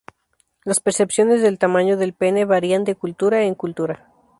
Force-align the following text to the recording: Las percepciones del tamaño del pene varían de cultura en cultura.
Las 0.65 0.79
percepciones 0.79 1.43
del 1.43 1.59
tamaño 1.59 1.95
del 1.95 2.13
pene 2.15 2.43
varían 2.43 2.83
de 2.85 2.95
cultura 2.95 3.43
en 3.43 3.53
cultura. 3.53 4.11